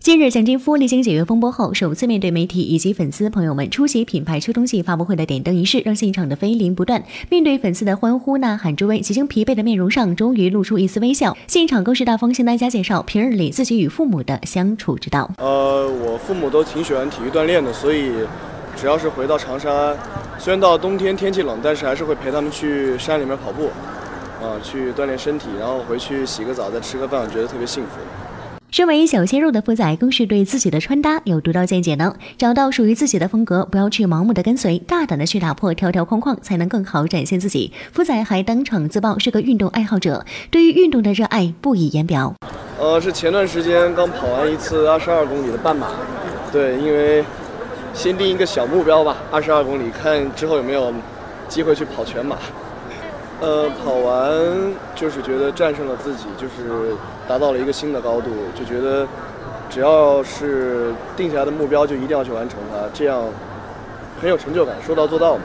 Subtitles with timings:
[0.00, 7.02] 近日，蒋劲夫历经解约风波后，首次面对媒体以及粉丝朋友们出席品牌秋冬季发布会的点灯仪式，让现场的飞临不断。
[7.28, 11.36] 面对粉丝的欢呼呐喊助威，几经疲惫的面容上终于露出一丝微笑。
[11.48, 15.28] 现场更是大方向大家介绍平日里自己与父母的相处之道。
[15.38, 18.12] 呃，我父母都挺喜欢体育锻炼的，所以
[18.76, 19.94] 只要是回到长沙，
[20.38, 23.66] 虽然到冬天天气冷，但是还是会陪他们去山里面跑步，
[24.40, 27.98] 啊，去锻炼身体，然后回去洗个澡，再吃个饭，觉得特别幸福。
[28.70, 32.14] 身为小鲜肉的福仔，更是对自己的穿搭有独到见解呢。
[32.36, 37.72] 找到属于自己的风格，不要去盲目的跟随，大胆的去打破条条框框，才能更好展现自己。
[37.92, 42.34] 福仔还当场自曝是个运动爱好者，对于运动的热爱不以言表。
[42.78, 45.88] 呃，是前段时间刚跑完一次二十二公里的半马，
[46.52, 47.24] 对，因为
[47.94, 50.92] 先定一个小目标吧，二十二公里，看之后有没有
[51.48, 52.36] 机会去跑全马。
[53.40, 54.30] 呃，跑完
[54.94, 56.92] 就是觉得战胜了自己，就是
[57.28, 59.06] 达到了一个新的高度，就觉得
[59.70, 63.22] 只要是定下来的目标，就一定要去完成它，这样
[64.20, 65.42] 很有成就感，说到做到嘛。